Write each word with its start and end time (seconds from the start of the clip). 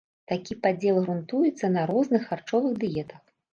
Такі 0.29 0.55
падзел 0.63 0.97
грунтуецца 1.03 1.63
на 1.73 1.73
на 1.77 1.85
розных 1.93 2.27
харчовых 2.33 2.83
дыетах. 2.85 3.25